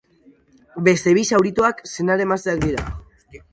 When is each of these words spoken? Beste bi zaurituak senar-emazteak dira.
Beste 0.87 1.13
bi 1.19 1.25
zaurituak 1.35 1.85
senar-emazteak 1.93 2.65
dira. 2.67 2.91